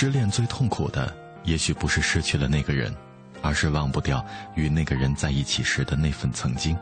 [0.00, 1.12] 失恋最痛苦的，
[1.42, 2.94] 也许不是失去了那个人，
[3.42, 4.24] 而是忘不掉
[4.54, 6.78] 与那个人在一起时的那份曾经。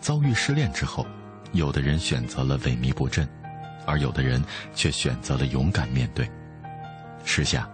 [0.00, 1.04] 遭遇失恋之后，
[1.50, 3.28] 有的人选择了萎靡不振，
[3.84, 4.40] 而有的人
[4.72, 6.30] 却选择了勇敢面对。
[7.24, 7.68] 时下，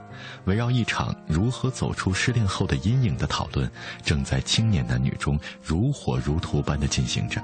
[0.47, 3.71] 围绕一场如何走出失恋后的阴影的讨论，
[4.03, 7.39] 正在青年男女中如火如荼般的进行着。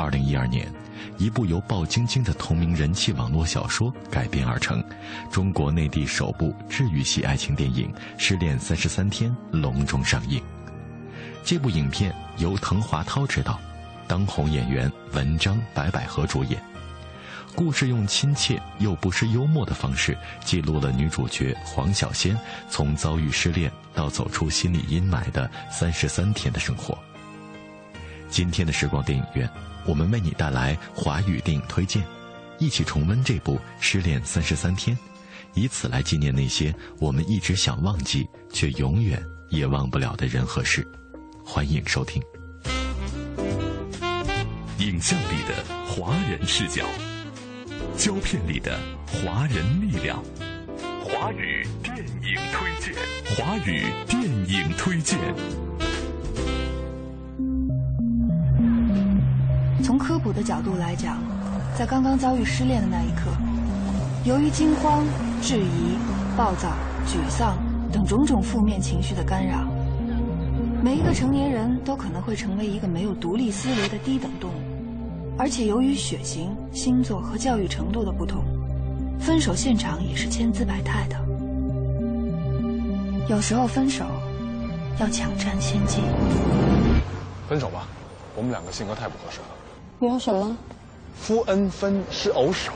[0.00, 0.66] 二零一二年，
[1.18, 4.82] 一部由鲍晶晶的同名人气网络小说改编而成，
[5.30, 10.42] 中国内地首部治愈系爱情电影《失恋三十三天》隆重上映。
[11.44, 13.60] 这部影片由滕华涛执导，
[14.08, 16.58] 当红演员文章、白百合主演。
[17.54, 22.34] 故事用亲切又不失幽默的方式，记录了女主角黄小仙
[22.70, 26.98] 从遭遇失恋到走出心理阴霾的三十三天的生活。
[28.30, 29.50] 今天的时光电影院，
[29.90, 32.06] 我们为你带来华语电影推荐，
[32.60, 34.96] 一起重温这部《失恋三十三天》，
[35.54, 40.86] 以此来纪念那些我们一直想忘记却永远也忘不了的人和事。
[41.44, 42.22] 欢迎收听。
[44.78, 46.86] 影像里的华人视角，
[47.96, 50.22] 胶片里的华人力量，
[51.02, 52.94] 华语电影推荐，
[53.34, 55.18] 华语电影推荐。
[60.22, 61.18] 普的角度来讲，
[61.76, 63.30] 在刚刚遭遇失恋的那一刻，
[64.24, 65.02] 由于惊慌、
[65.40, 65.96] 质疑、
[66.36, 66.68] 暴躁、
[67.06, 67.56] 沮丧
[67.90, 69.66] 等种种负面情绪的干扰，
[70.82, 74.54] 每一个成年人都可能会成为一个没有独立思维的低等动物。
[75.38, 78.44] 而且由于血型、星座和教育程度的不同，
[79.18, 81.16] 分手现场也是千姿百态的。
[83.26, 84.04] 有时候分手
[84.98, 86.02] 要抢占先机。
[87.48, 87.86] 分手吧，
[88.36, 89.46] 我们两个性格太不合适了。
[90.02, 90.56] 你要什么？
[91.14, 92.72] 夫恩分，是偶手，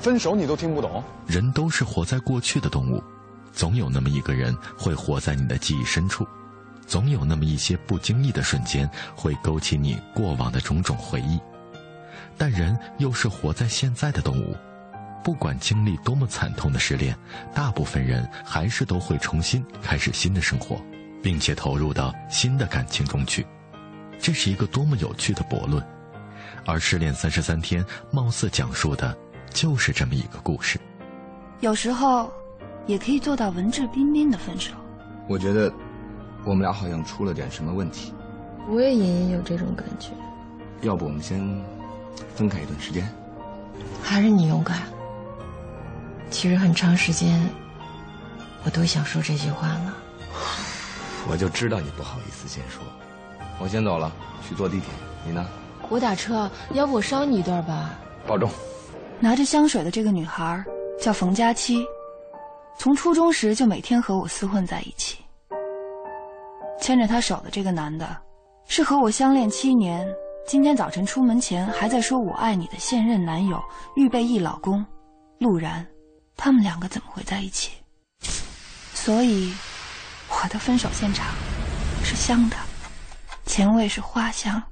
[0.00, 1.04] 分手你都听不懂？
[1.26, 3.04] 人都是活在过去的动物，
[3.52, 6.26] 总有那么一个人会活在你的记忆深处，
[6.86, 11.38] 总有那么一些不经意的瞬间会勾起你过往的种种回忆。
[12.38, 14.56] 但人又是活在现在的动物，
[15.22, 17.14] 不管经历多么惨痛的失恋，
[17.54, 20.80] 大部分人还是都会重新开始新的生活，
[21.22, 23.46] 并且投入到新的感情中去。
[24.18, 25.84] 这是一个多么有趣的悖论，
[26.66, 29.16] 而《失恋三十三天》貌似讲述的
[29.50, 30.78] 就是这么一个故事。
[31.60, 32.30] 有时候，
[32.86, 34.72] 也可以做到文质彬彬的分手。
[35.28, 35.72] 我觉得，
[36.44, 38.12] 我们俩好像出了点什么问题。
[38.68, 40.10] 我也隐隐有这种感觉。
[40.82, 41.40] 要不我们先
[42.34, 43.08] 分开一段时间？
[44.02, 44.82] 还是你勇敢。
[46.30, 47.48] 其实很长时间，
[48.64, 49.96] 我都想说这句话了。
[51.28, 52.82] 我就知道你不好意思先说。
[53.58, 54.12] 我先走了，
[54.46, 54.88] 去坐地铁。
[55.24, 55.46] 你呢？
[55.88, 57.98] 我打车，要不我捎你一段吧？
[58.26, 58.50] 保重。
[59.20, 60.64] 拿着香水的这个女孩
[61.00, 61.84] 叫冯佳期，
[62.76, 65.18] 从初中时就每天和我厮混在一起。
[66.80, 68.16] 牵着她手的这个男的，
[68.66, 70.06] 是和我相恋七年，
[70.46, 73.62] 今天早晨出门前还在说我爱你的现任男友，
[73.94, 74.84] 预备役老公，
[75.38, 75.86] 陆然。
[76.36, 77.70] 他们两个怎么会在一起？
[78.92, 79.54] 所以，
[80.28, 81.28] 我的分手现场
[82.04, 82.56] 是香的，
[83.46, 84.62] 前味是花香，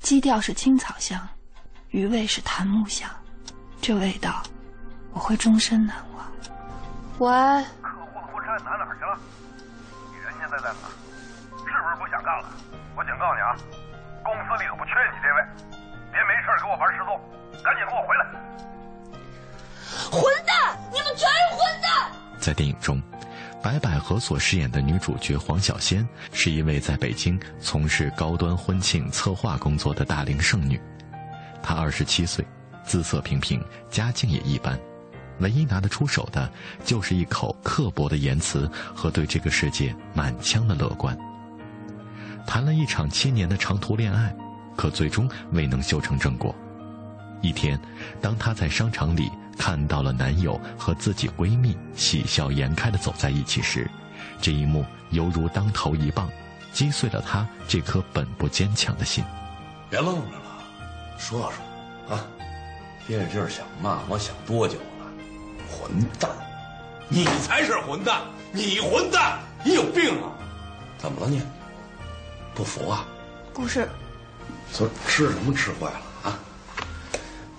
[0.00, 1.20] 基调是青草香，
[1.90, 3.08] 余味是檀木香。
[3.80, 4.42] 这味道，
[5.12, 6.26] 我会终身难忘。
[7.18, 9.18] 喂，客户的婚纱拿哪儿去了？
[10.10, 10.88] 你人现在在哪？
[11.52, 12.48] 是不是不想干了？
[12.96, 13.54] 我警告你啊，
[14.24, 15.44] 公司里可不缺你这位，
[16.10, 17.20] 别没事给我玩失踪，
[17.62, 18.24] 赶紧给我回来！
[20.10, 20.78] 混蛋！
[20.90, 22.10] 你们全是混蛋！
[22.38, 23.00] 在电影中，
[23.62, 30.80] 白百合所饰演的女主角黄小仙是一位在北京从事高端婚庆策划工作的大龄剩女。
[31.62, 32.44] 她二十七岁，
[32.84, 34.78] 姿色平平，家境也一般，
[35.40, 36.50] 唯一拿得出手的
[36.84, 41.16] 就是一口刻薄的言辞和对这个世界满腔的乐观。
[42.46, 44.34] 谈了一场七年的长途恋爱，
[44.74, 46.54] 可最终未能修成正果。
[47.42, 47.78] 一天，
[48.22, 49.30] 当她在商场里
[49.60, 53.86] 看到了男友和自己闺蜜喜笑颜开的走在一起时，
[54.40, 56.30] 这一幕犹如当头一棒，
[56.72, 59.22] 击碎了她这颗本不坚强的心。
[59.90, 60.64] 别愣着了，
[61.18, 62.24] 说说啊！
[63.06, 65.04] 憋着劲儿想骂我，想多久了？
[65.70, 66.30] 混蛋！
[67.10, 68.22] 你才是混蛋！
[68.52, 69.40] 你混蛋！
[69.62, 70.32] 你有病啊！
[70.96, 71.42] 怎么了你？
[72.54, 73.04] 不服啊？
[73.52, 73.86] 不是，
[74.72, 76.38] 昨儿吃什么吃坏了啊？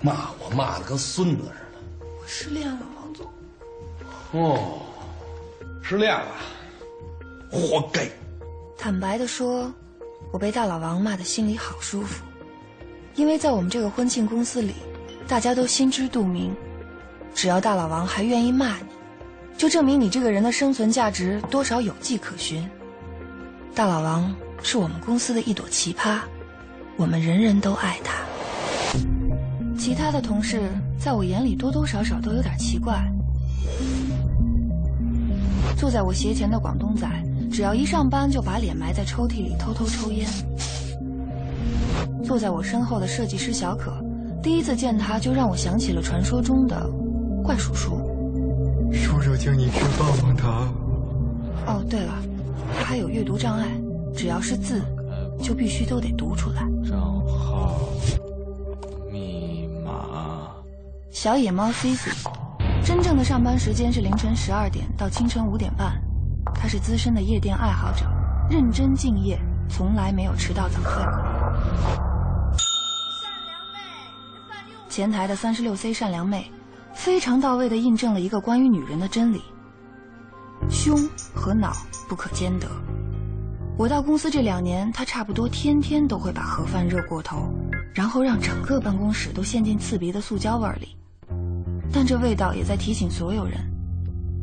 [0.00, 1.61] 骂我骂的跟孙子似的。
[2.32, 3.26] 我失恋了，王总。
[4.32, 4.80] 哦，
[5.82, 6.34] 失恋了，
[7.50, 8.08] 活该。
[8.78, 9.70] 坦白的说，
[10.32, 12.24] 我被大老王骂的心里好舒服，
[13.16, 14.72] 因为在我们这个婚庆公司里，
[15.28, 16.56] 大家都心知肚明，
[17.34, 18.86] 只要大老王还愿意骂你，
[19.58, 22.66] 就证明你这个人的生存价值多少有迹可循。
[23.74, 26.20] 大老王是我们公司的一朵奇葩，
[26.96, 28.22] 我们人人都爱他。
[29.84, 33.02] 其他的同事在我眼里多多少少都有点奇怪。
[35.76, 37.04] 坐在我斜前的广东仔，
[37.50, 40.24] 只要一上班就把脸埋在抽屉里偷偷抽烟。
[42.22, 43.92] 坐在我身后的设计师小可，
[44.40, 46.88] 第一次见他就让我想起了传说中的
[47.42, 47.98] 怪叔叔。
[48.92, 50.72] 叔叔，请你吃棒棒糖。
[51.66, 52.14] 哦，对了，
[52.78, 53.66] 他还有阅读障碍，
[54.14, 54.80] 只要是字，
[55.42, 56.68] 就必须都得读出来。
[56.88, 57.80] 账号。
[61.12, 62.10] 小野猫 Cici，
[62.82, 65.92] 真正的上班时间是凌晨十二点到清晨五点半。
[66.54, 68.06] 他是资深的夜店爱好者，
[68.48, 69.38] 认真敬业，
[69.68, 72.56] 从来没有迟到早退过。
[74.88, 76.50] 前台的三十六 C 善良妹，
[76.94, 79.42] 非常到位的印证了一个关于女人的真理：
[80.70, 80.96] 胸
[81.34, 81.74] 和脑
[82.08, 82.66] 不可兼得。
[83.76, 87.52] 我到公司这两年，她差不多天天都会把盒饭热过头，
[87.92, 90.96] 然后让整个办公室都陷进刺鼻的塑胶味里。
[91.92, 93.58] 但这味道也在提醒所有人：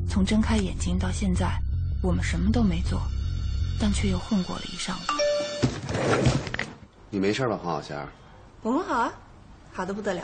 [0.08, 1.60] 从睁开眼睛到现在，
[2.04, 3.02] 我们什么都没做，
[3.82, 5.02] 但却又混过了一上午。
[7.10, 8.08] 你没事吧，黄小仙？
[8.62, 9.12] 我很好啊，
[9.74, 10.22] 好的不得了。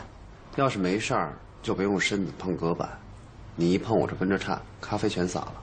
[0.54, 1.32] 要是没事儿，
[1.62, 2.88] 就别用身子碰隔板。
[3.56, 5.54] 你一碰我这跟着颤，咖啡全洒了。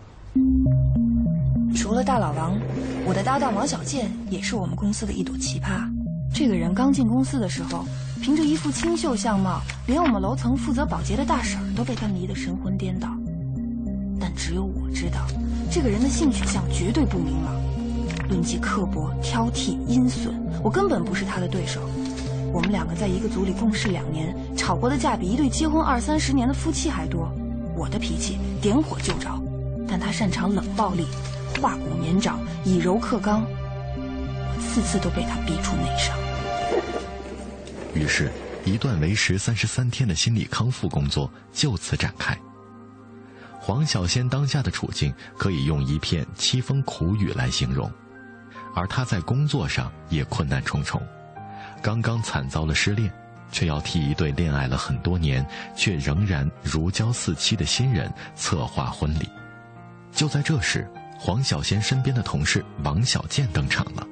[1.76, 2.60] 除了大老王，
[3.06, 5.90] 我的搭档王小贱也是我们公司的一朵奇葩。
[6.36, 7.86] 这个人刚进公司的时候，
[8.24, 13.10] 凭着一副清秀相貌，连我们楼层负责保洁的大婶都被他迷得神魂颠倒。
[14.18, 15.28] 但只有我知道，
[15.70, 17.54] 这个人的性取向绝对不明朗。
[18.30, 20.34] 论及刻薄、挑剔、阴损，
[20.64, 21.82] 我根本不是他的对手。
[22.54, 27.30] 我们两个在一个组里共事两年，吵过的架比一对结婚二三十年的夫妻还多。
[27.76, 29.38] 我的脾气点火就着，
[29.86, 31.06] 但他擅长冷暴力，
[31.62, 33.44] 化骨绵掌，以柔克刚。
[33.98, 36.16] 我次次都被他逼出内伤。
[37.94, 38.32] 于是，
[38.66, 42.38] 一段为时三十三天的心理康复工作就此展开。
[43.60, 47.90] 黄小仙当下的处境可以用一片凄风苦雨来形容，
[48.76, 51.02] 而她在工作上也困难重重。
[51.82, 53.14] 刚刚惨遭了失恋，
[53.52, 55.46] 却要替一对恋爱了很多年
[55.78, 59.30] 却仍然如胶似漆的新人策划婚礼。
[60.12, 64.06] 就在这时，黄小仙身边的同事王小贱登场了。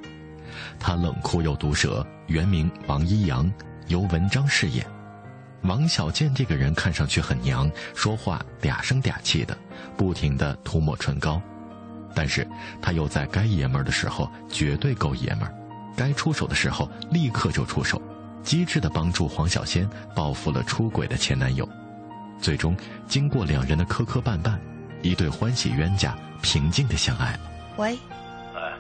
[0.80, 3.52] 他冷酷又毒舌，原名王一阳，
[3.92, 4.88] 由文章饰演。
[5.64, 9.56] 王小贱这个人看上去很娘，说话嗲声嗲气的，
[9.98, 11.42] 不停的涂抹唇膏，
[12.16, 12.48] 但是
[12.82, 15.54] 他又在该爷们儿的时候绝对够爷们儿，
[15.96, 18.02] 该出手的时候立刻就出手，
[18.42, 21.68] 机智的帮助黄小仙报复了出轨的前男友。
[22.40, 22.76] 最终，
[23.10, 24.58] 经过两人的磕磕绊绊，
[25.02, 27.40] 一对欢喜冤家平静的相爱了。
[27.76, 28.00] 喂，
[28.56, 28.74] 哎，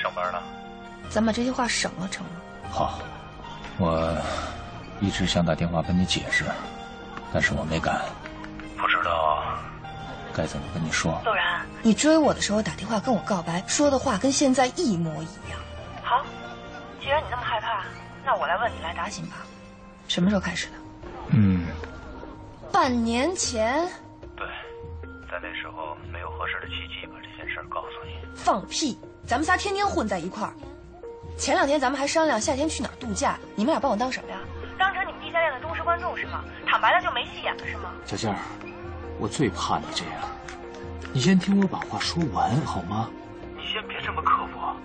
[0.00, 0.38] 上班呢？
[1.08, 2.32] 咱把这些话省了成吗？
[2.70, 3.00] 好，
[3.78, 4.16] 我
[5.00, 6.44] 一直想打电话跟你解释，
[7.32, 8.00] 但是我没敢，
[8.78, 9.42] 不知道
[10.32, 11.20] 该怎么跟你说。
[11.24, 15.58] 陆然，你追我的时候打电话跟我告白，说的话跟现在一模一样。
[16.02, 16.24] 好，
[17.00, 17.84] 既然你那么害怕，
[18.24, 19.08] 那我来问你来答。
[19.08, 19.36] 行吧？
[20.06, 20.72] 什么时候开始的？
[21.30, 21.66] 嗯，
[22.70, 23.88] 半年前。
[24.36, 24.46] 对，
[25.30, 28.12] 在那时候没有合适的契机把这件事告诉你。
[28.36, 28.98] 放屁！
[29.26, 30.52] 咱们仨天天混在一块儿。
[31.36, 34.38] 前两天咱们还商量夏天去哪儿度假，你们俩把我当什么呀？
[34.78, 36.44] 当成你们地下恋的忠实观众是吗？
[36.66, 37.90] 坦白了就没戏演了是吗？
[38.06, 38.38] 小仙儿，
[39.18, 40.14] 我最怕你这样。
[41.12, 43.10] 你先听我把话说完好吗？
[43.56, 44.76] 你先别这么刻薄。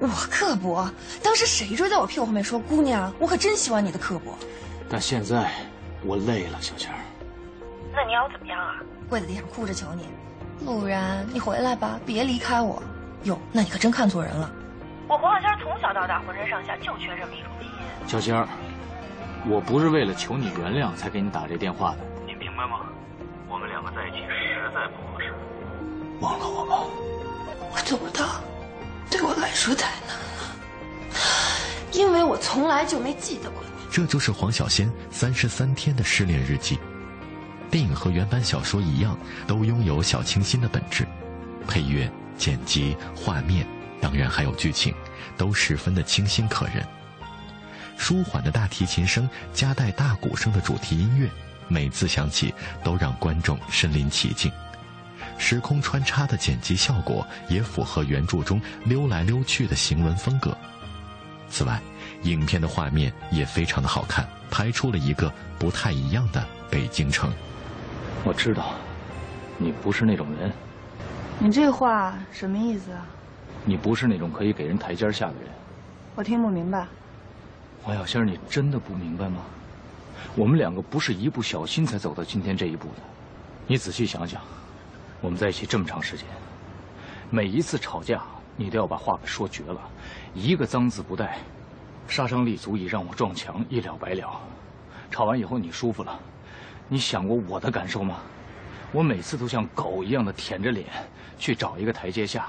[0.00, 0.90] 我刻薄？
[1.22, 3.12] 当时谁追在我屁股后面说姑娘？
[3.18, 4.34] 我可真喜欢你的刻薄。
[4.88, 5.50] 但现在
[6.02, 6.98] 我累了，小仙儿。
[7.94, 8.76] 那你要我怎么样啊？
[9.08, 10.08] 跪在地上哭着求你，
[10.66, 12.82] 陆然，你回来吧，别离开我。
[13.24, 14.50] 哟，那你可真看错人了。
[15.12, 18.08] 我黄小仙从小到大浑身上下就缺这么一种基因。
[18.08, 18.48] 小仙儿，
[19.46, 22.80] 我不是为了求你原谅才给你打这电话的，你明白吗？
[23.46, 25.34] 我们两个在一起实在不合适，
[26.20, 26.76] 忘了我吧。
[27.70, 28.40] 我做不到，
[29.10, 31.12] 对我来说太难了，
[31.92, 33.68] 因为我从来就没记得过你。
[33.90, 36.78] 这就是黄小仙三十三天的失恋日记。
[37.70, 39.14] 电影和原版小说一样，
[39.46, 41.06] 都拥有小清新的本质，
[41.68, 43.66] 配乐、剪辑、画面，
[44.02, 44.92] 当然还有剧情，
[45.38, 46.84] 都十分的清新可人。
[47.96, 51.30] 舒缓的大提琴声夹带大鼓声的主题音乐，
[51.68, 54.50] 每次响起都让观众身临其境。
[55.38, 60.56] 时空穿插的剪辑效果也符合原著中溜来溜去的行文风格。
[61.48, 61.80] 此外，
[62.24, 67.32] 影片的画面也非常的好看，拍出了一个不太一样的北京城。
[68.24, 68.74] 我知道，
[69.58, 70.52] 你不是那种人。
[71.38, 73.06] 你这话什么意思啊？
[73.64, 75.50] 你不是那种可以给人台阶下的人。
[76.14, 76.86] 我听不明白。
[77.82, 79.42] 黄小仙，你真的不明白吗？
[80.36, 83.02] 我们两个不是一不小心才走到今天这一步的。
[83.66, 84.40] 你仔细想想，
[85.20, 86.26] 我们在一起这么长时间，
[87.30, 88.22] 每一次吵架，
[88.56, 89.80] 你都要把话给说绝了，
[90.34, 91.38] 一个脏字不带，
[92.06, 94.40] 杀伤力足以让我撞墙，一了百了。
[95.10, 96.18] 吵完以后你舒服了，
[96.88, 98.18] 你想过我的感受吗？
[98.92, 100.86] 我每次都像狗一样的舔着脸
[101.38, 102.48] 去找一个台阶下。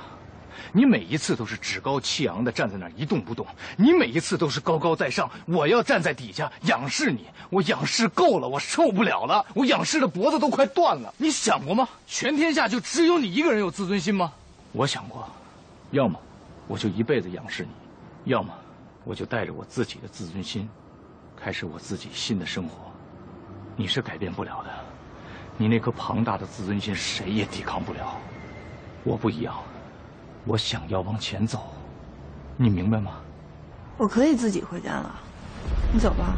[0.72, 3.46] 你每一次都是趾高气扬的站在那儿一动不动，
[3.78, 11.14] 你每一次都是高高在上，我要站在底下仰视你，我仰视够了，我受不了了，我仰视的脖子都快断了。
[11.18, 11.88] 你想过吗？
[12.08, 14.34] 全天下就只有你一个人有自尊心吗？
[14.72, 15.28] 我想过，
[15.92, 16.20] 要么
[16.68, 17.70] 我就一辈子仰视你，
[18.32, 18.54] 要么
[19.04, 20.70] 我就带着我自己的自尊心，
[21.36, 22.92] 开始我自己新的生活。
[23.76, 24.70] 你是改变不了的，
[25.58, 28.18] 你那颗庞大的自尊心谁也抵抗不了。
[29.04, 29.56] 我不一样。
[30.46, 31.60] 我想要往前走，
[32.58, 33.12] 你明白吗？
[33.98, 35.16] 我可以自己回家了，
[35.94, 36.36] 你走吧。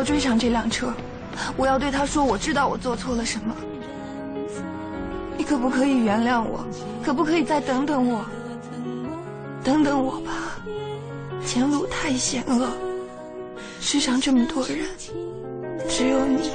[0.00, 0.90] 要追上这辆车，
[1.58, 3.54] 我要对他说，我知道我做错了什么。
[5.36, 6.64] 你可不可以原谅我？
[7.04, 8.24] 可不可以再等等我？
[9.62, 10.32] 等等我吧，
[11.44, 12.66] 前路太险恶，
[13.78, 14.78] 世上这么多人，
[15.86, 16.50] 只有你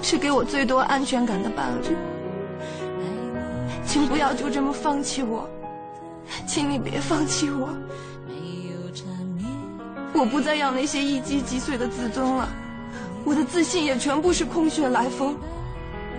[0.00, 1.94] 是给我最多安全感的伴侣。
[3.84, 5.46] 请不要就这么放弃我，
[6.46, 7.68] 请你别放弃我。
[10.14, 12.48] 我不再要那些一击即碎的自尊了，
[13.24, 15.36] 我的自信也全部是空穴来风。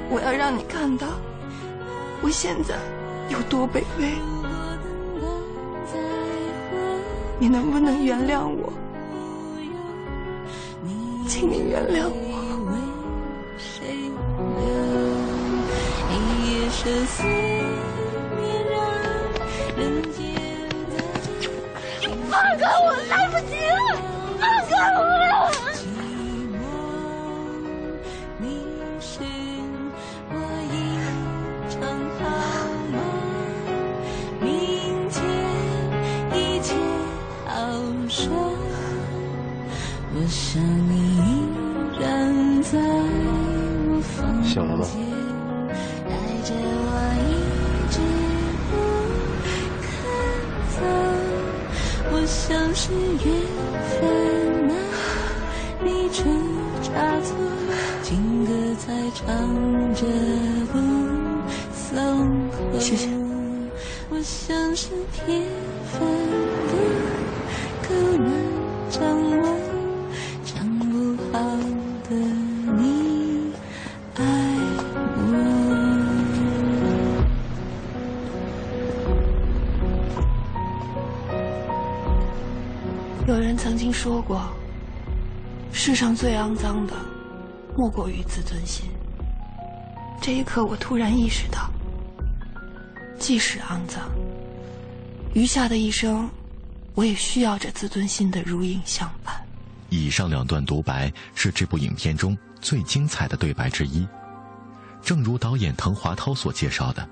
[0.10, 1.08] 我要让你看到，
[2.22, 2.76] 我现在
[3.30, 4.12] 有多卑微。
[7.40, 8.74] 你能不能原谅我？
[11.28, 12.14] 请你原谅我。
[22.02, 23.83] 你放开我，来不及了！
[24.76, 25.13] 放
[62.80, 63.08] 谢谢。
[64.10, 65.24] 我像是铁
[65.86, 66.02] 粉
[66.68, 66.74] 的，
[67.88, 68.28] 够难
[68.90, 69.00] 掌
[69.40, 69.42] 握，
[70.44, 71.40] 掌不好
[72.04, 72.12] 的
[72.76, 73.54] 你
[74.16, 74.22] 爱
[75.16, 75.20] 我。
[83.28, 84.42] 有人曾经说过，
[85.72, 86.94] 世上最肮脏的，
[87.78, 88.90] 莫过于自尊心。
[90.26, 91.70] 这一刻，我突然意识到，
[93.20, 94.10] 即使肮脏，
[95.34, 96.30] 余下的一生，
[96.94, 99.36] 我也需要这自尊心的如影相伴。
[99.90, 104.08] 以上两段独白是这部影片中最精彩的对白之一。
[105.02, 107.04] 正如导演滕华涛所介绍的。《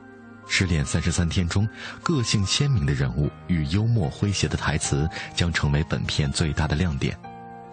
[0.48, 1.68] 失恋三十三天》中，
[2.02, 7.18] 个性鲜明的人物与幽默诙谐的台词将成为本片最大的亮点，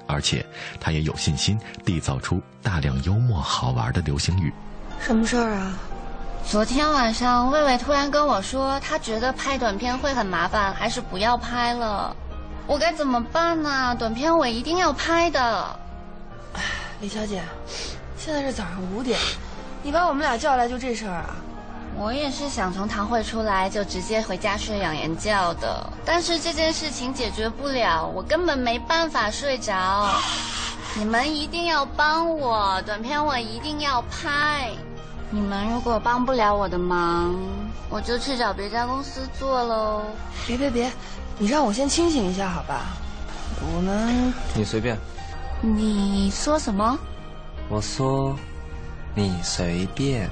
[0.08, 0.44] 而且
[0.80, 4.52] 他也有信心缔造出大量幽默好玩的流行语。
[5.00, 5.72] 什么事儿啊？
[6.46, 12.14] 昨天晚上，魏魏突然跟我说，他觉得拍短片会很麻烦，还是不要拍了。
[12.66, 13.94] 我该怎么办呢？
[13.98, 15.64] 短片我一定要拍的。
[17.00, 17.42] 李小姐，
[18.18, 19.18] 现在是早上五点，
[19.82, 21.36] 你把我们俩叫来就这事儿啊？
[21.96, 30.10] 我也是想从堂会出来就直接回家睡养颜觉的，但是这件事情解决不了，我根本没办法睡着。
[30.94, 34.70] 你们一定要帮我，短片我一定要拍。
[35.30, 37.34] 你们如果帮不了我的忙，
[37.90, 40.02] 我就去找别家公司做喽。
[40.46, 40.90] 别别别，
[41.38, 42.96] 你让我先清醒一下好吧？
[43.74, 44.96] 我们你随便。
[45.60, 46.98] 你说什么？
[47.68, 48.34] 我说，
[49.14, 50.30] 你随便。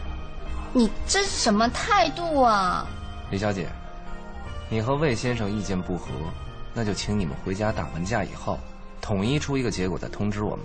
[0.72, 2.86] 你这是什么态度啊？
[3.30, 3.68] 李小姐，
[4.70, 6.06] 你和魏先生意见不合，
[6.72, 8.58] 那就请你们回家打完架以后，
[9.00, 10.64] 统一出一个结果再通知我们。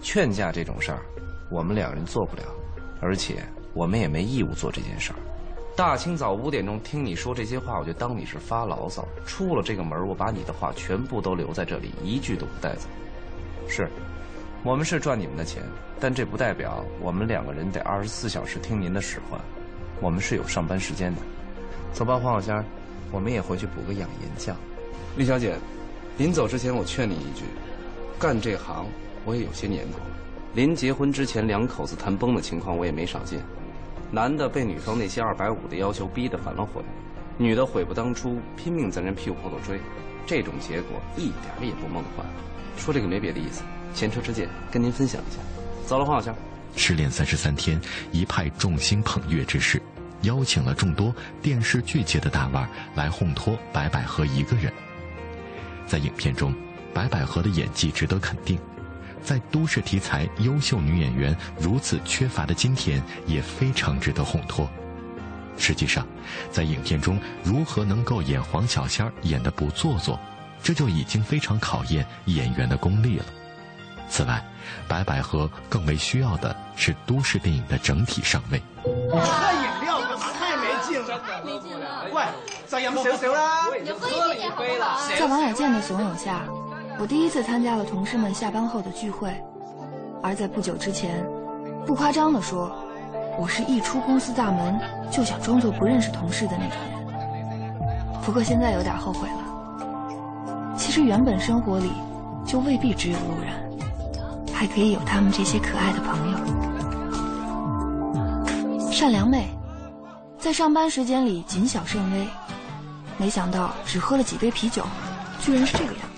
[0.00, 1.02] 劝架这种事儿，
[1.50, 2.42] 我们两人做不了，
[3.00, 3.42] 而且
[3.74, 5.16] 我们也没义务做这件事儿。
[5.76, 9.06] 大清早五点钟听你说这些话，我就当你是发牢骚。
[9.24, 12.88] 出了这个门，我把你的话全部都留在这里，一句都不带走。
[13.68, 13.88] 是，
[14.64, 15.62] 我们是赚你们的钱，
[16.00, 19.40] 但这不代表我们两个人得二十四小时听您的使唤。
[20.00, 21.20] 我们是有上班时间的。
[21.92, 22.64] 走吧，黄小仙，
[23.12, 24.52] 我们也回去补个养颜觉。
[25.16, 25.54] 李小姐，
[26.16, 27.44] 临走之前我劝你一句，
[28.18, 28.84] 干这行
[29.24, 30.16] 我也有些年头了。
[30.54, 33.40] 临结婚之前两口子谈崩的情况我也没少见。
[34.10, 36.82] 男的被女方那些二百五的要求逼得反了悔，
[37.36, 39.78] 女的悔不当初，拼命在人屁股后头追，
[40.26, 42.26] 这种结果一点也不梦幻。
[42.76, 43.62] 说这个没别的意思，
[43.94, 45.38] 前车之鉴跟您分享一下。
[45.86, 46.34] 走了，黄小仙。
[46.76, 47.80] 失恋三十三天，
[48.12, 49.82] 一派众星捧月之势，
[50.22, 54.72] 邀请了众多电视剧界的大腕来烘托白百合一个人。
[55.86, 56.54] 在影片中，
[56.94, 58.58] 白百合的演技值得肯定。
[59.22, 64.68] 在都市题材优秀女演员如此缺乏的今天，也非常值得烘托。
[65.56, 66.06] 实际上，
[66.52, 70.18] 在影片中如何能够演黄小仙演得不做作，
[70.62, 73.24] 这就已经非常考验演员的功力了。
[74.08, 74.42] 此外，
[74.86, 78.62] 白百合更为需要的是都市电影的整体上位。
[78.82, 80.00] 喝饮料
[80.38, 82.06] 太没劲了，没劲了！
[82.12, 82.22] 喂，
[82.66, 83.64] 再饮少少啦，
[84.00, 84.96] 喝一杯了。
[85.18, 86.40] 在王小贱的怂恿下。
[87.00, 89.32] 我第一次参加了同事们下班后的聚会，
[90.20, 91.24] 而在不久之前，
[91.86, 92.72] 不夸张地说，
[93.38, 94.76] 我是一出公司大门
[95.08, 96.98] 就想装作不认识同事的那种人。
[98.24, 100.74] 不过现在有点后悔了。
[100.76, 101.92] 其实原本生活里
[102.44, 103.52] 就未必只有路人，
[104.52, 106.38] 还可以有他们这些可爱的朋友。
[108.90, 109.46] 善良妹，
[110.36, 112.26] 在上班时间里谨小慎微，
[113.16, 114.84] 没想到只喝了几杯啤酒，
[115.40, 116.02] 居然是这个样。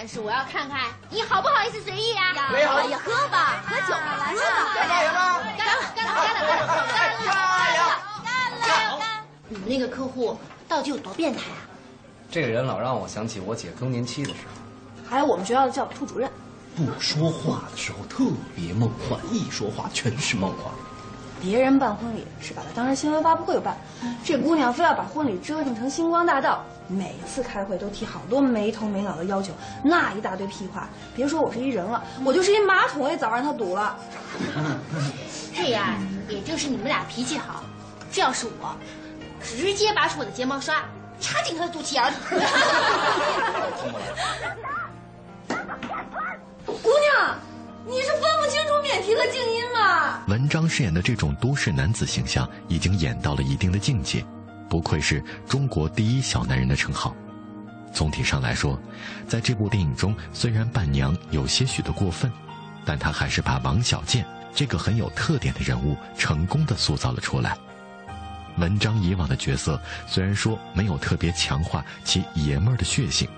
[0.00, 2.32] 但是我要看看你好不好意思随意啊！
[2.50, 4.32] 没好，也喝吧，喝酒吧，来
[5.12, 7.28] 吧，干了，干了，干了，干了，干了，干了，
[8.24, 8.58] 干了！
[8.64, 9.04] 干了
[9.46, 11.68] 你们那个客户到底有多变态啊？
[12.30, 15.06] 这个人老让我想起我姐更年期的时候。
[15.06, 16.30] 还有我们学校的教务处主任，
[16.74, 18.24] 不说话的时候特
[18.56, 20.70] 别梦幻，一说话全是梦话。
[21.42, 23.76] 别人办婚礼是把它当成新闻发布会办，
[24.24, 33.96] 这姑娘非要把婚礼折腾成星光大道，每次开会都提好多没头没脑的要求，那一大堆屁话，别说我是一人了，我就是一马桶也早让他堵了。
[35.54, 35.86] 这样，
[36.28, 37.62] 也就是你们俩脾气好，
[38.10, 38.76] 这要是我，
[39.42, 40.82] 直接拔出我的睫毛刷，
[41.20, 42.16] 插进他的肚脐眼里。
[46.66, 47.38] 姑娘。
[47.86, 50.20] 你是分不清楚免提和静音吗？
[50.28, 54.24] 文章饰演的这种都市男子形象已经演到了一定的境界，
[54.70, 57.14] 不愧是中国第一小男人的称号。
[57.92, 58.80] 总体上来说，
[59.26, 62.30] 在这部电影中，虽然伴娘有些许的过分，
[62.84, 67.54] 但他还是把王小贱这个很有特点的人物成功的塑造了出来。
[68.58, 73.28] 文章以往的角色虽然说没有特别强化其爷们儿的血性。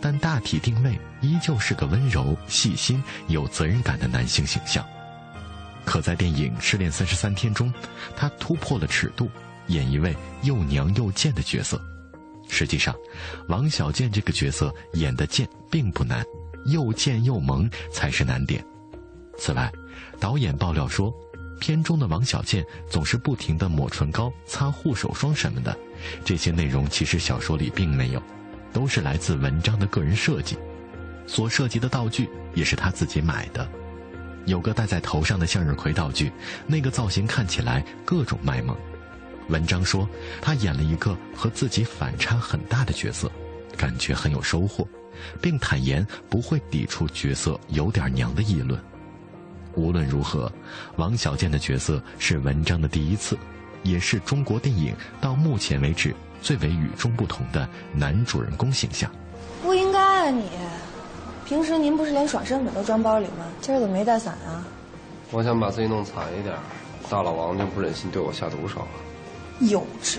[0.00, 4.84] 但大体定位依旧是个温柔、细心、有责任感的男性形象。
[5.84, 7.72] 可在电影《失恋三十三天》中，
[8.14, 9.30] 他突破了尺度，
[9.68, 11.80] 演一位又娘又贱的角色。
[12.48, 12.94] 实际上，
[13.48, 16.24] 王小贱这个角色演的贱并不难，
[16.66, 18.64] 又贱又萌才是难点。
[19.38, 19.72] 此外，
[20.20, 21.12] 导演爆料说，
[21.60, 25.76] 片中的王小贱总是不停的抹唇膏、擦护手霜什么的，
[26.24, 28.22] 这些内容其实小说里并没有。
[28.72, 30.58] 都是来自文章的个人设计，
[31.26, 33.66] 所涉及的道具也是他自己买的。
[34.44, 36.30] 有个戴在头上的向日葵道具，
[36.66, 38.76] 那个造型看起来各种卖萌。
[39.48, 40.08] 文章说
[40.40, 43.30] 他演了一个和自己反差很大的角色，
[43.76, 44.86] 感觉很有收获，
[45.40, 48.80] 并坦言不会抵触角色有点娘的议论。
[49.74, 50.50] 无论如何，
[50.96, 53.38] 王小贱的角色是文章的第一次，
[53.82, 56.14] 也是中国电影到目前为止。
[56.42, 59.10] 最为与众不同的男主人公形象，
[59.62, 60.48] 不应该啊你，
[61.44, 63.46] 平时您不是连爽身粉都装包里吗？
[63.60, 64.62] 今儿怎么没带伞啊？
[65.32, 66.54] 我想把自己弄惨一点，
[67.10, 68.86] 大老王就不忍心对我下毒手了。
[69.60, 70.18] 幼稚！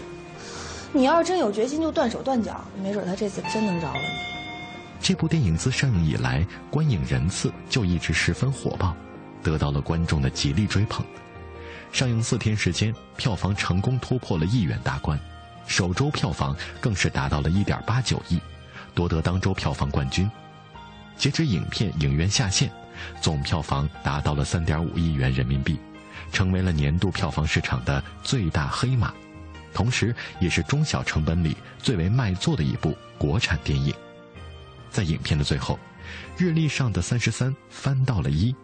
[0.93, 4.07] 你要是真有决心，就断手断脚，没准他这次真能饶了你。
[4.99, 8.95] 这部电影自上映以来，观影人次就一直十分火爆，
[9.43, 11.05] 得到了观众的极力追捧。
[11.91, 15.19] 上映四天时间，票房成功突破了亿元大关，
[15.67, 18.39] 首周票房更是达到了一点八九亿，
[18.95, 20.29] 夺得当周票房冠军。
[21.15, 22.71] 截止影片影院下线，
[23.21, 25.79] 总票房达到了三点五亿元人民币，
[26.31, 29.13] 成为了年度票房市场的最大黑马，
[29.77, 33.93] 同时也是中小成本里最为卖座的一部国产电影。
[34.89, 35.77] 在影片的最后，
[36.35, 38.55] 日历上的三十三翻到了一，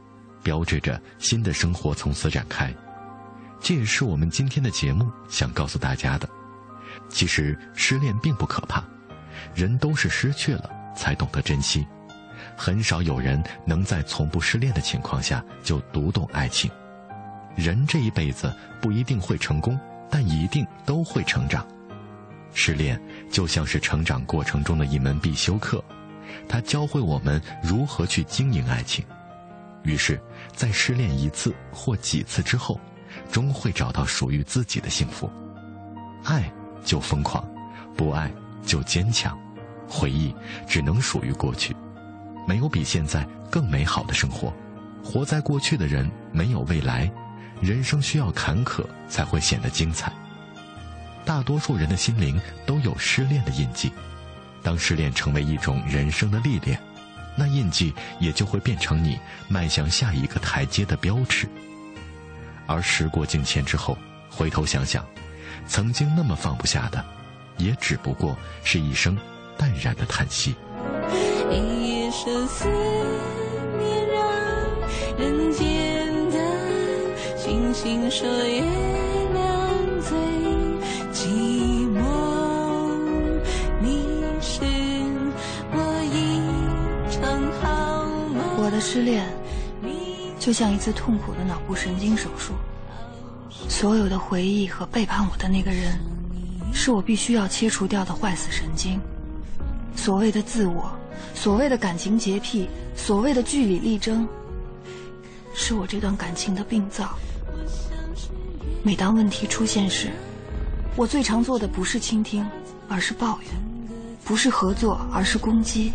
[0.42, 2.74] 标志着新的生活从此展开。
[3.62, 6.28] 这也是我们今天的节目想告诉大家的。
[7.10, 8.84] 其实失恋并不可怕，
[9.54, 11.86] 人都是失去了才懂得珍惜。
[12.58, 16.72] 很少有人能在从不失恋的情况下就读懂爱情。
[17.56, 19.80] 人这一辈子不一定会成功，
[20.14, 21.66] 但一定都会成长。
[22.54, 25.84] 失恋就像是成长过程中的一门必修课，
[26.48, 29.04] 它教会我们如何去经营爱情。
[29.82, 30.22] 于是，
[30.56, 32.80] 在失恋一次或几次之后，
[33.32, 35.28] 终会找到属于自己的幸福，
[36.24, 36.48] 爱
[36.86, 37.44] 就疯狂，
[37.98, 38.32] 不爱
[38.64, 39.36] 就坚强，
[39.90, 40.32] 回忆
[40.68, 41.76] 只能属于过去，
[42.48, 44.54] 没有比现在更美好的生活。
[45.04, 47.12] 活在过去的人没有未来，
[47.64, 50.12] 人生需要坎坷才会显得精彩。
[51.24, 53.92] 大多数人的心灵都有失恋的印记，
[54.62, 56.78] 当失恋成为一种人生的历练，
[57.38, 61.48] 那印记也就会变成你迈向下一个台阶的标尺。
[62.68, 63.98] 而时过境迁之后，
[64.30, 65.06] 回头想想，
[65.66, 67.04] 曾经那么放不下的，
[67.58, 69.18] 也只不过是一声
[69.58, 70.56] 淡然的叹息。
[71.50, 72.68] 一夜生思
[77.84, 78.62] 淡，星星说月
[79.34, 80.18] 亮最
[81.12, 81.28] 寂
[81.92, 82.00] 寞。
[83.82, 84.08] 你
[84.40, 84.62] 是
[85.74, 87.22] 我一场
[87.62, 88.64] 好梦。
[88.64, 89.28] 我的失恋。
[90.40, 92.54] 就像一次痛苦的脑部神经手术，
[93.70, 95.98] 所有的回忆和背叛我的那个人，
[96.74, 99.00] 是我必须要切除掉的坏死神经。
[99.96, 100.92] 所谓的自我，
[101.34, 104.28] 所谓的感情洁癖，所谓的据理力争，
[105.54, 107.08] 是我这段感情的病灶。
[108.86, 110.12] 每当问题出现时，
[110.98, 112.46] 我最常做的不是倾听，
[112.90, 113.52] 而是抱怨；
[114.26, 115.94] 不是合作，而是攻击。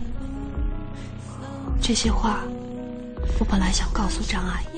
[1.82, 2.40] 这些话。
[3.38, 4.77] 我本来想告诉张阿姨。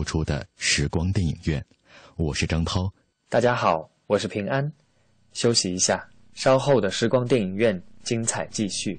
[0.00, 1.62] 播出的时光电影院，
[2.16, 2.90] 我是张涛。
[3.28, 4.72] 大家好，我是平安。
[5.34, 8.98] 休息一下，稍后的时光电影院精彩继续。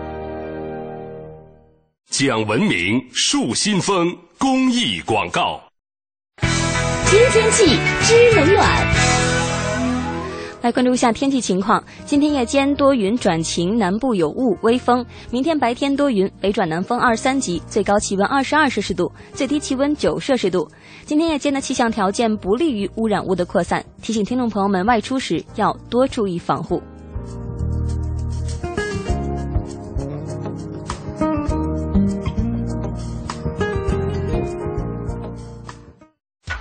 [2.11, 5.61] 讲文明树新风公益广告。
[7.05, 7.65] 今天气，
[8.01, 8.87] 知冷暖。
[10.61, 11.81] 来关注一下天气情况。
[12.03, 15.05] 今天夜间多云转晴，南部有雾，微风。
[15.29, 20.69] 明天白天多云，北转南风二三级，最高气温二十二摄氏度，最低气温九摄氏度。
[21.05, 26.83] 今天夜间的气象条件不利于污染物的扩散，提醒听众朋友们外出时要多注意防护。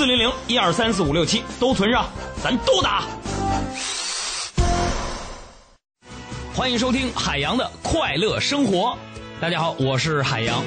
[0.00, 2.08] 四零零一二三四五六七都存上，
[2.42, 3.04] 咱都打。
[6.54, 8.96] 欢迎收听海洋的快乐生活。
[9.42, 10.64] 大家好，我是海洋。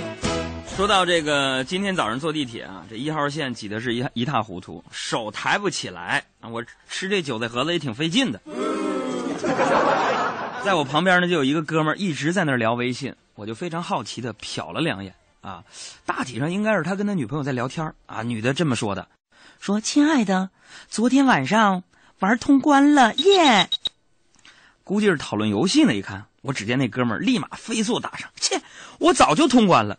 [0.76, 6.48] 说到这个，今天早上坐地铁啊，这一号线挤的是一一塌糊涂，手抬不起来啊。
[6.48, 8.40] 我吃这韭菜盒子也挺费劲的。
[10.64, 15.12] 在我旁边呢，就有一个哥们儿一直在那儿聊微信，我就非常好奇的瞟了两眼。
[15.42, 15.64] 啊，
[16.06, 18.22] 大体上应该是他跟他女朋友在聊天啊。
[18.22, 19.06] 女的这么说的，
[19.64, 20.50] 说：“亲爱的，
[20.90, 21.84] 昨天晚上
[22.20, 23.70] 玩通关了耶。”
[24.84, 25.96] 估计是讨论游戏呢。
[25.96, 28.62] 一看，我只见那哥们儿立马飞速打上，切，
[29.00, 29.98] 我早就通关了。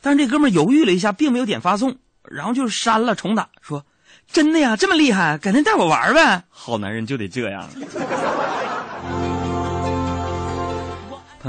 [0.00, 1.96] 但是这哥们儿犹豫了一下，并没有点发送，
[2.28, 3.86] 然后就删了重打，说
[4.26, 7.70] ：“真的呀，这么厉害，改天带我玩呗。”好男人就得这样。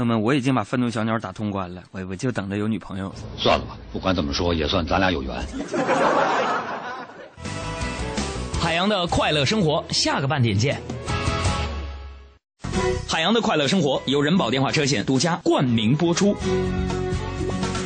[0.00, 3.14] 友们，我已经把愤怒小鸟打通关了，我我就等着有女朋友。
[3.36, 5.30] 算了吧，不管怎么说，也算咱俩有缘。
[8.58, 10.80] 海洋的快乐生活，下个半点见。
[13.06, 16.34] 海洋的快乐生活由人保电话车险独家冠名播出。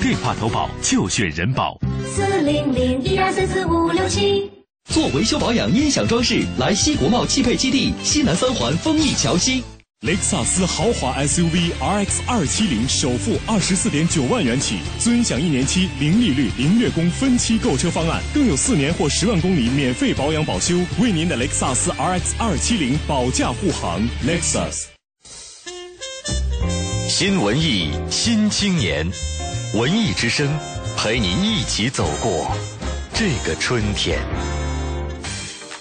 [0.00, 1.76] 电话投保就选人保。
[2.06, 4.48] 四零零一二三四五六七。
[4.84, 9.64] 做维修保养、音响装饰，来西国贸汽配基地西南三环丰益桥西。
[10.04, 24.06] 雷克萨斯豪华 SUV RX 二七零首付二十四点九万元起，尊享一年期零利率、零月供分期购车方案，更有四年或十万公里免费保养保修，为您的雷克萨斯 RX 二七零保驾护航。
[24.26, 24.88] Lexus。
[27.08, 29.10] 新文艺新青年，
[29.72, 30.54] 文艺之声
[30.98, 32.54] 陪您一起走过
[33.14, 34.20] 这个春天。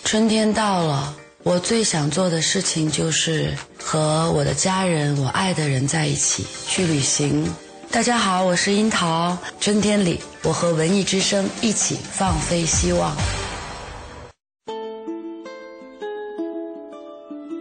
[0.06, 1.14] 春天到了。
[1.46, 7.46] 我最想做的事情就是和我的家人、我爱的人在一起去旅行。
[7.92, 9.38] 大家好，我是樱桃。
[9.60, 13.14] 春天里，我和文艺之声一起放飞希望。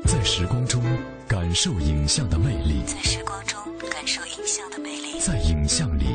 [0.07, 0.81] 在时光中
[1.27, 3.59] 感受影像的魅力，在时光中
[3.91, 6.07] 感受影像的魅力，在影像里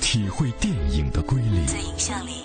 [0.00, 2.44] 体会电影的瑰丽，在影像里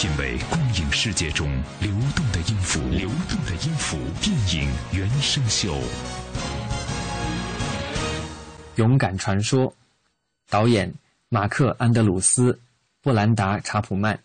[0.00, 3.98] 品味光影世界中流动的音符，流动的音符。
[4.22, 5.74] 电影原声秀，
[8.76, 9.66] 《勇敢传说》，
[10.48, 10.94] 导演
[11.30, 12.60] 马克·安德鲁斯。
[13.02, 14.16] 布兰达·查普曼，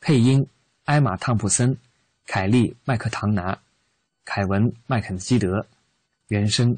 [0.00, 0.46] 配音
[0.86, 1.76] 艾玛·汤普森、
[2.26, 3.58] 凯利·麦克唐纳、
[4.24, 5.66] 凯文·麦肯基德，
[6.28, 6.74] 原声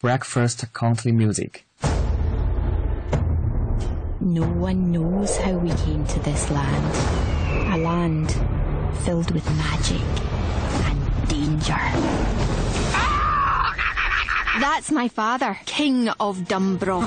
[0.00, 1.62] Breakfast Country Music。
[4.20, 7.29] No one knows how we came to this land.
[7.71, 8.33] A land
[9.03, 10.01] filled with magic
[10.85, 11.79] and danger.
[14.59, 17.05] That's my father, King of Dumbroch.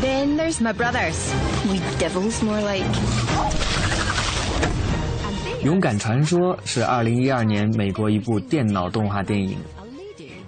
[0.00, 1.32] Then there's my brothers.
[1.70, 2.84] We devils more like.
[5.62, 9.58] 勇敢传说是二零一二年美国一部电脑动画电影。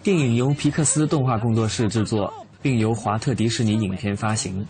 [0.03, 4.67] 电影由皮克斯动画工作室制作，并由华特迪士尼影片发行。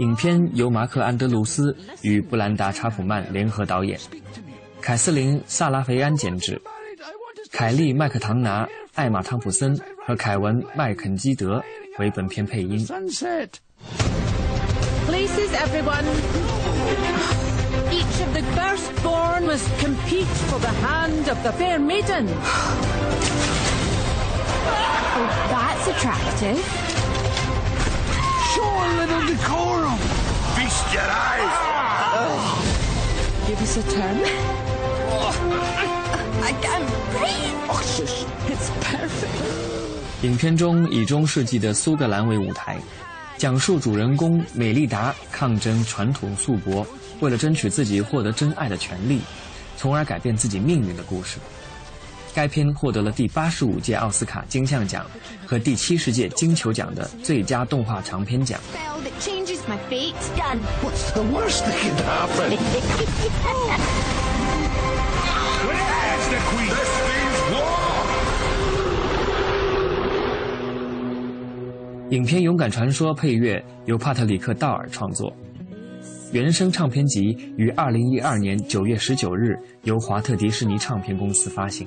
[0.00, 4.00] 影片由马克·安德鲁斯与布兰达·查普曼联合导演，
[4.80, 6.58] 凯瑟琳·萨拉菲安监制，
[7.52, 11.62] 凯利·麦克唐纳、艾玛·汤普森和凯文·麦肯基德
[11.98, 12.78] 为本片配音。
[15.06, 16.06] Places, everyone.
[17.90, 22.26] Each of the firstborn must compete for the hand of the fair maiden.
[25.12, 26.89] Oh, that's attractive.
[30.56, 31.56] 必须 get eyes.
[33.46, 34.18] Give us a turn.
[40.22, 42.78] 影片中以中世纪的苏格兰为舞台，
[43.38, 46.84] 讲述主人公美丽达抗争传统束缚，
[47.20, 49.20] 为了争取自己获得真爱的权利，
[49.76, 51.38] 从而改变自己命运的故事。
[52.40, 55.04] 该片获得了第八十五届奥斯卡金像奖
[55.44, 58.58] 和第七十届金球奖的最佳动画长片奖。
[72.08, 75.30] 影片《勇敢传说》配乐由帕特里克·道尔创作，
[76.32, 81.86] 原声唱片集于二零一二年九月十九日由华特迪士尼唱片公司发行。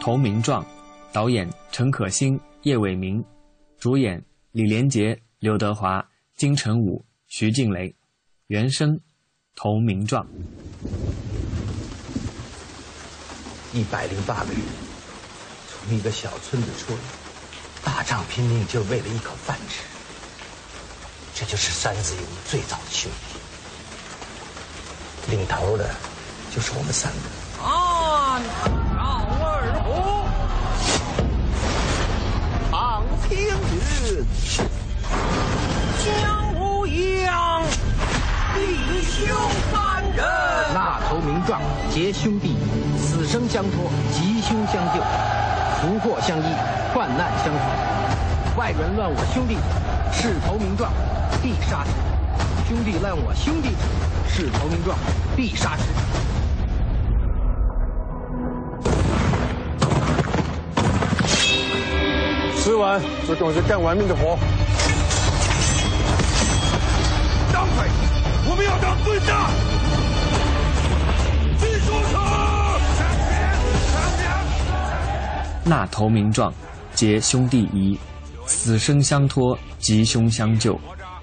[0.00, 0.64] 投名状，
[1.12, 3.22] 导演陈可辛、叶伟民，
[3.78, 6.02] 主演李连杰、刘德华、
[6.36, 7.94] 金城武、徐静蕾，
[8.46, 8.98] 原声
[9.54, 10.26] 投名状。
[13.74, 14.62] 一百零八个人，
[15.68, 17.00] 从一个小村子出来，
[17.84, 19.82] 打仗拼命就为了一口饭吃。
[21.34, 23.12] 这就是三子营最早的兄
[25.26, 25.94] 弟，领头的
[26.54, 27.39] 就是我们三个。
[39.20, 39.36] 弟兄
[39.70, 40.24] 三人。
[40.72, 41.60] 那头名状，
[41.90, 42.56] 结兄弟，
[42.96, 45.02] 死生相托，吉凶相救，
[45.78, 46.44] 福祸相依，
[46.94, 48.58] 患难相扶。
[48.58, 49.58] 外人乱我兄弟，
[50.10, 50.90] 是投名状。
[51.42, 51.90] 必杀之！
[52.66, 53.76] 兄弟乱我兄弟，
[54.26, 54.96] 是投名状，
[55.36, 55.82] 必杀之！
[62.58, 62.98] 吃完
[63.28, 64.38] 就等着干玩命的活。
[67.52, 67.88] 当匪，
[69.00, 69.50] 我们要当最大！
[71.58, 71.92] 记住
[75.64, 76.52] 那投名状，
[76.94, 77.98] 结兄弟谊，
[78.46, 80.78] 死生相托，吉凶相救。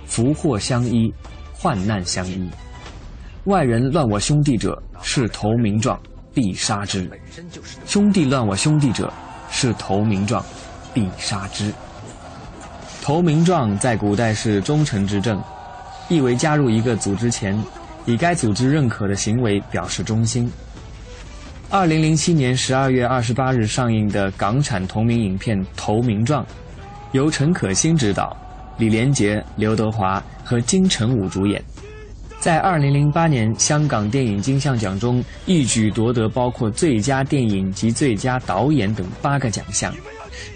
[0.06, 1.14] 福祸相依，
[1.54, 2.50] 患难相依。
[3.46, 6.00] 外人乱我兄弟者，是投名状，
[6.34, 7.08] 必杀之；
[7.86, 9.12] 兄弟乱我兄弟者，
[9.50, 10.44] 是投名状，
[10.94, 11.74] 必杀之。
[13.02, 15.42] 投名状在古代是忠臣之政，
[16.10, 17.58] 意为加入一个组织前，
[18.06, 20.52] 以该组织认可的行为表示忠心。
[21.70, 26.44] 二零零七年十二月二十八日上映的港产同名影片《投名状》，
[27.12, 28.36] 由陈可辛执导。
[28.78, 31.60] 李连杰、刘德华和金城武主演，
[32.40, 39.92] 在2008年香港电影金像奖中一举夺得包括最佳电影及最佳导演等八个奖项。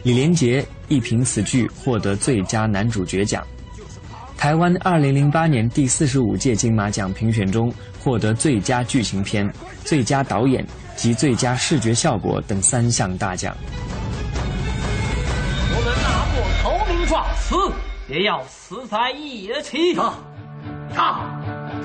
[0.04, 3.44] 李连杰亦凭此剧获得最佳男主角奖。
[4.42, 9.48] 台湾2008年第四十五届金马奖评选中获得最佳剧情片、
[9.86, 10.66] 最佳导演
[10.96, 13.56] 及最佳视觉效果等三项大奖。
[15.70, 17.56] 我们拿过投名状死。
[18.10, 19.94] 也要死在一起！
[19.94, 20.24] 杀！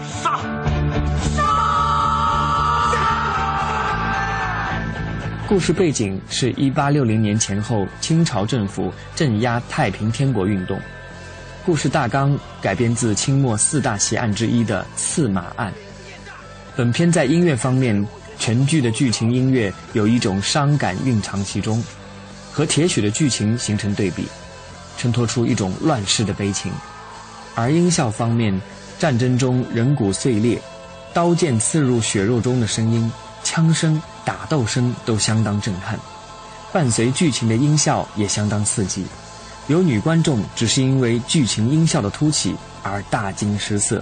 [0.03, 0.41] 杀！
[1.37, 1.43] 杀！
[5.47, 10.81] 故事背景是一八六零年前后清朝政府镇压太平天国运动。
[11.67, 15.75] 故事大纲改编自清末四大奇案之一的刺马案。
[16.77, 18.07] 本片在音乐方面，
[18.39, 21.83] 全剧的剧情音乐有一种伤感蕴藏其中，
[22.53, 24.29] 和铁血的剧情形成对比。
[24.97, 26.71] 衬托出一种乱世的悲情，
[27.57, 28.59] 而音效方面，
[28.97, 30.63] 战争中人骨碎裂、
[31.13, 33.11] 刀剑刺入血肉中的声音、
[33.43, 35.99] 枪声、打斗声都相当震撼，
[36.73, 39.05] 伴随剧情的音效也相当刺激，
[39.69, 42.55] 有女观众只是因为剧情音效的突起
[42.85, 44.01] 而大惊失色。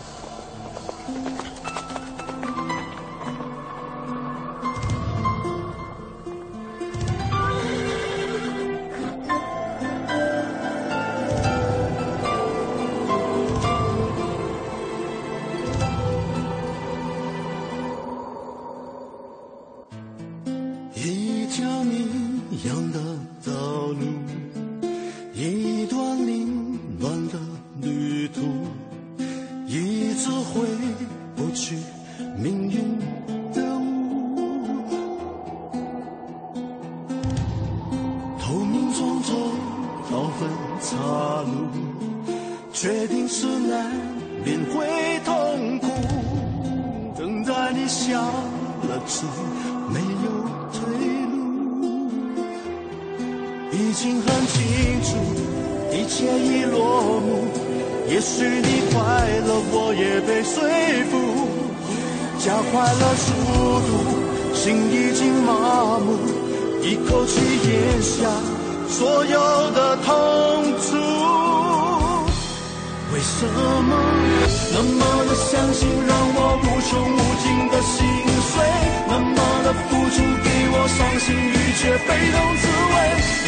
[81.76, 82.94] 却被动自卫，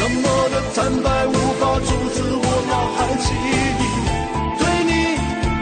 [0.00, 3.54] 冷漠的坦白无法阻止我脑海记忆。
[4.58, 4.90] 对你，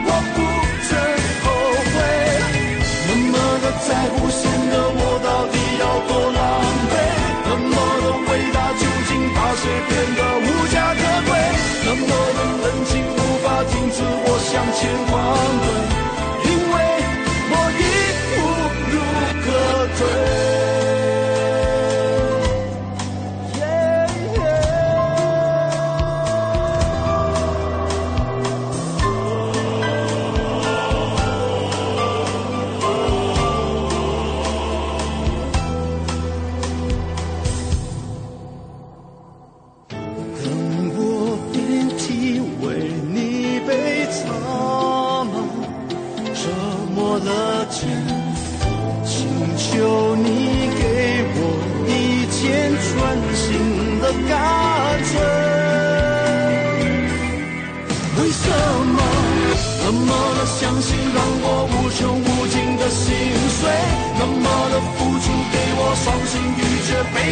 [0.06, 0.36] 我不
[0.88, 0.90] 觉
[1.44, 1.46] 后
[1.92, 1.94] 悔。
[3.08, 4.42] 冷漠的在乎，显
[4.72, 6.42] 得我到底要多狼
[6.88, 6.92] 狈。
[7.48, 11.30] 冷漠的回答，究竟把谁变得无家可归？
[11.86, 15.13] 冷漠的冷静，无法停止我向前。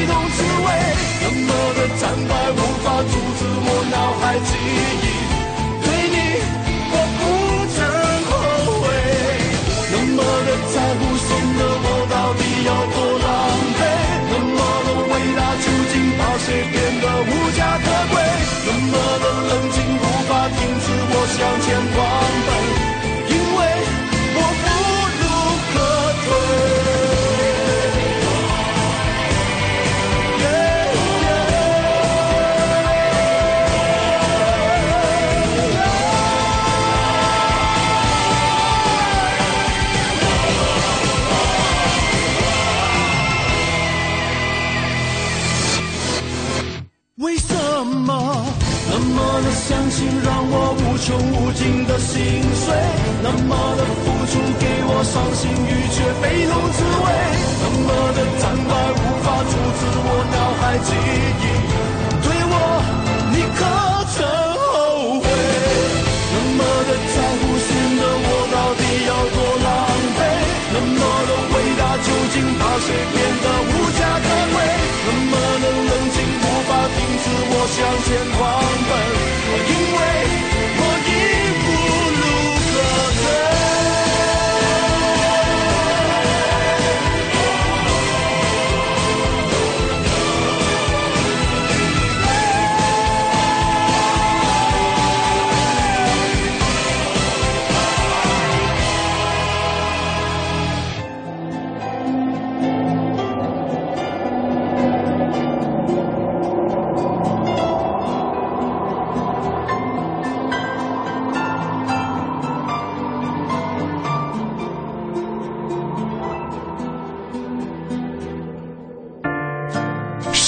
[0.03, 0.67] 一种滋味？
[1.23, 1.49] 那么
[1.79, 5.07] 的苍白无法阻止我脑海记忆？
[5.79, 6.17] 对你
[6.91, 7.23] 我不
[7.71, 7.79] 曾
[8.27, 8.31] 后
[8.83, 8.85] 悔。
[9.93, 13.31] 那么的在乎心的我到底有多狼
[13.79, 13.81] 狈？
[14.27, 18.19] 那么的伟大究竟把谁变得无家可归？
[18.67, 18.93] 那么
[19.23, 19.82] 的冷静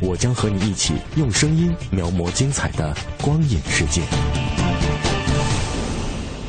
[0.00, 4.02] 我将和你一起用声音描摹精彩的光影世界。《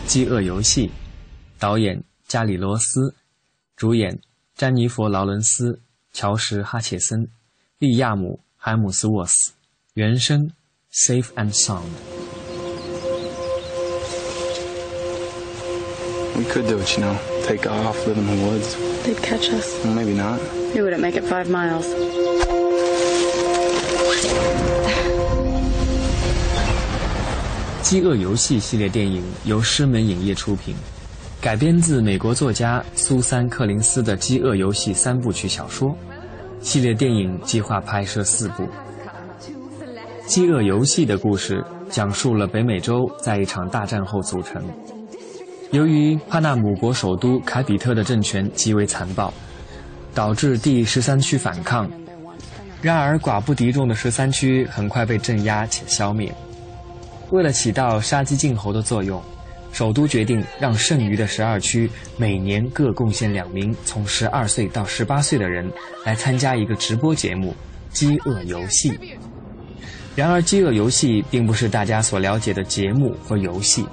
[0.05, 0.87] 饥饿游戏》，
[1.57, 3.15] 导演加里罗斯，
[3.75, 4.19] 主演
[4.55, 5.81] 詹妮弗·劳伦斯、
[6.13, 7.27] 乔什·哈切森、
[7.79, 9.53] 利亚姆·海姆斯沃斯，
[9.93, 10.51] 原声
[10.93, 11.89] Safe and Sound。
[16.35, 17.15] We could do it, you know.
[17.45, 18.75] Take off, live in the woods.
[19.03, 19.83] They'd catch us.
[19.83, 20.39] Well, maybe not.
[20.73, 21.85] We wouldn't make it five miles.
[27.81, 30.75] 《饥饿游戏》系列电影由狮门影业出品，
[31.41, 35.89] 改编自美国作家苏珊·克林斯的《饥饿游戏》三部曲小说。
[36.61, 38.63] 系列电影计划拍摄四部。
[40.27, 44.63] 《饥饿游戏》的故事讲述了北美洲在一场大战后组成。
[45.71, 49.33] 由于帕纳姆国首都凯比特的政权极为残暴，
[50.13, 51.89] 导致第十三区反抗。
[52.81, 56.33] 然而寡不敌众的十三区很快被镇压且消灭。
[57.31, 59.21] 为了起到杀鸡儆猴的作用，
[59.71, 65.69] 首都决定让剩余的十二区每年各贡献两名从十二岁到十八岁的人
[66.05, 67.53] 来参加一个直播节目
[67.93, 68.91] 《饥饿游戏》。
[70.15, 73.85] 然而，《饥饿游戏》并不是大家所了解的节目或游戏，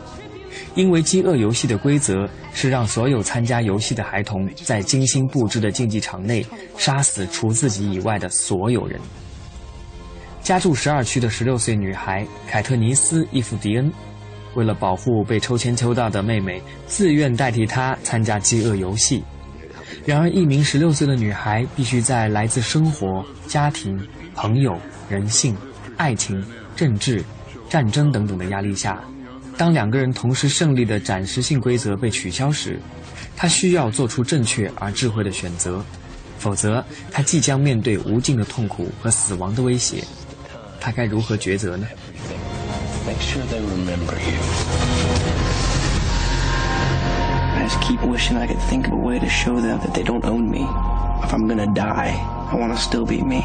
[0.76, 6.46] 因为《饥饿游戏》的规则是让所有参加游戏的孩童在精心布置的竞技场内
[6.76, 9.00] 杀死除自己以外的所有人。
[10.42, 13.90] 家住十二区的十六岁女孩凯特尼斯·伊夫迪恩，
[14.54, 19.24] 为了保护被抽签抽到的妹妹，自愿代替她参加饥饿游戏。
[20.04, 23.98] 然而，一名十六岁的女孩必须在来自生活、家庭、
[24.34, 25.56] 朋友、人性、
[25.96, 26.40] 爱情、
[26.76, 27.24] 政治、
[27.68, 29.02] 战争等等的压力下，
[29.56, 32.78] 当两个人同时胜利的暂时性规则被取消时，
[33.34, 35.82] 他需要做出正确而智慧的选择，
[36.38, 40.04] 否则他即将面对无尽的痛苦和死亡的威胁。
[40.78, 41.86] 他该如何抉择呢
[43.06, 44.36] ？Make sure they remember you.
[47.56, 50.04] I just keep wishing I could think of a way to show them that they
[50.04, 50.66] don't own me.
[51.24, 52.14] If I'm gonna die,
[52.50, 53.42] I want to still be me.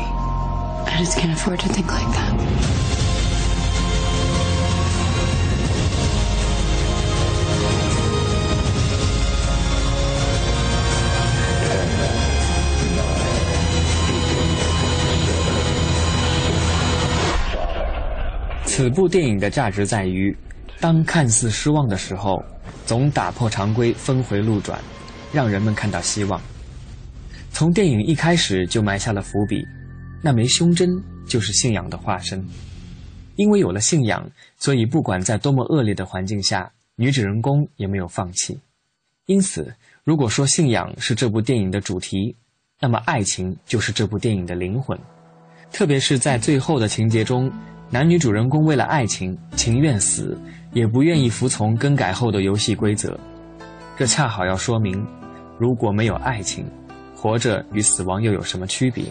[0.86, 2.81] I just can't afford to think like that.
[18.82, 20.36] 此部电影的价值在于，
[20.80, 22.44] 当看似失望的时候，
[22.84, 24.82] 总打破常规，峰回路转，
[25.32, 26.42] 让人们看到希望。
[27.52, 29.64] 从电影一开始就埋下了伏笔，
[30.24, 30.90] 那枚胸针
[31.28, 32.44] 就是信仰的化身。
[33.36, 34.28] 因为有了信仰，
[34.58, 38.60] 所以不管在多么恶劣的环境下，女主人公也没有放弃。
[39.28, 39.72] 因此，
[40.04, 42.36] 如果说信仰是这部电影的主题，
[42.80, 44.98] 那么爱情就是这部电影的灵魂。
[45.72, 47.50] 特别是在最后的情节中，
[47.94, 50.40] 男女主人公为了爱情情愿死，
[50.72, 53.20] 也不愿意服从更改后的游戏规则。
[53.98, 55.06] 这恰好要说明，
[55.60, 56.66] 如果没有爱情，
[57.14, 59.04] 活着与死亡又有什么区别？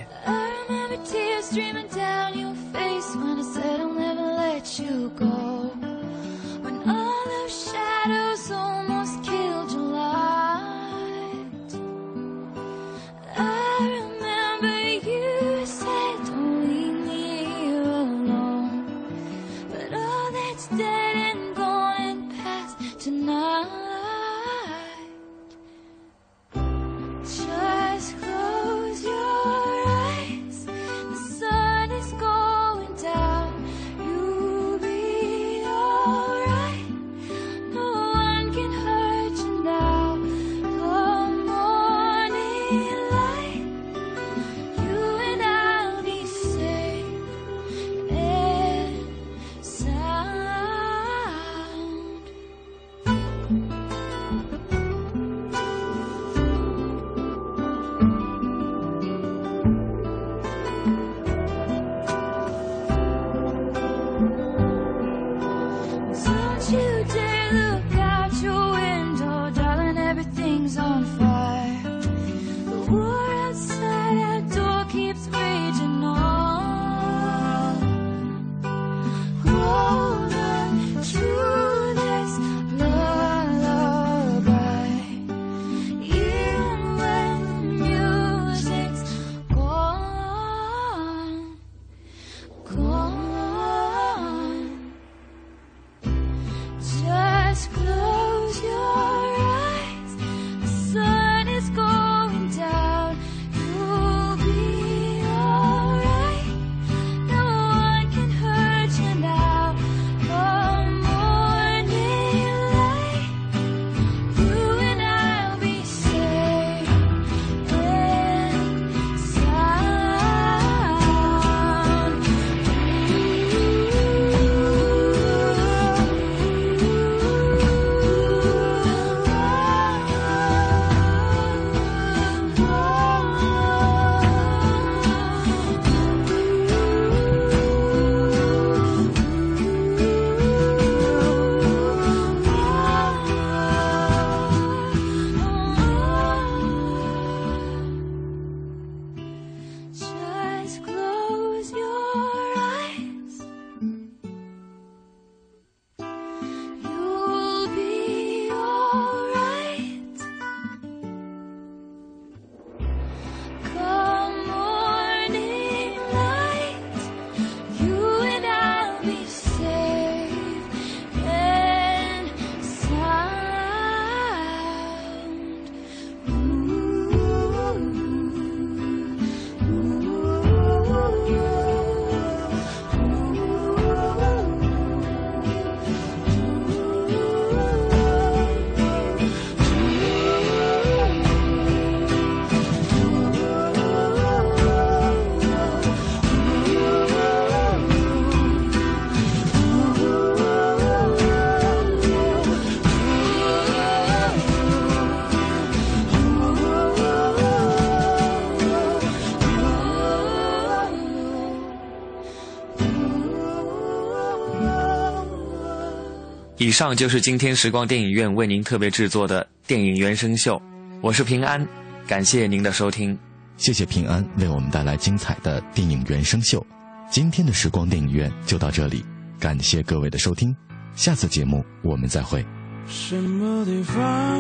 [216.71, 220.63] 以上就是今天时光电影院为您特别制作的电影原声秀，
[221.01, 221.67] 我是平安，
[222.07, 223.19] 感谢您的收听，
[223.57, 226.65] 谢谢平安为我们带来精彩的电影原声秀。
[227.11, 229.05] 今天的时光电影院就到这里，
[229.37, 230.55] 感谢各位的收听，
[230.95, 232.47] 下次节目我们再会。
[232.87, 234.39] 什么地方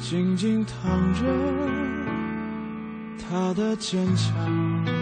[0.00, 1.26] 静静躺着
[3.28, 4.97] 他的坚强？